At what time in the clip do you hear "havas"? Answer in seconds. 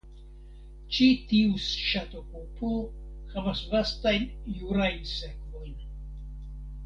3.35-3.61